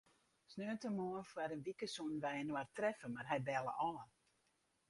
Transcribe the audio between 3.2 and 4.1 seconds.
hy belle ôf.